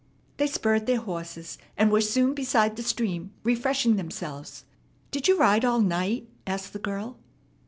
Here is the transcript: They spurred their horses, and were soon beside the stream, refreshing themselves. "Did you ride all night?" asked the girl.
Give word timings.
They 0.37 0.47
spurred 0.47 0.87
their 0.87 0.99
horses, 0.99 1.59
and 1.77 1.91
were 1.91 2.01
soon 2.01 2.33
beside 2.33 2.75
the 2.75 2.81
stream, 2.81 3.33
refreshing 3.43 3.97
themselves. 3.97 4.65
"Did 5.11 5.27
you 5.27 5.37
ride 5.37 5.63
all 5.63 5.79
night?" 5.79 6.27
asked 6.47 6.73
the 6.73 6.79
girl. 6.79 7.19